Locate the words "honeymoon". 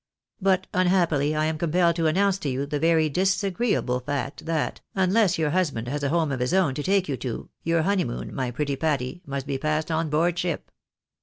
7.83-8.33